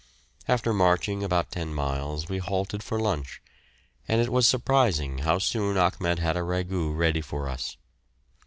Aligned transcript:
After 0.47 0.73
marching 0.73 1.21
about 1.21 1.51
ten 1.51 1.75
miles 1.75 2.27
we 2.27 2.39
halted 2.39 2.81
for 2.81 2.99
lunch, 2.99 3.39
and 4.07 4.19
it 4.19 4.31
was 4.31 4.47
surprising 4.47 5.19
how 5.19 5.37
soon 5.37 5.77
Achmed 5.77 6.17
had 6.17 6.35
a 6.35 6.41
ragout 6.41 6.97
ready 6.97 7.21
for 7.21 7.47
us. 7.47 7.77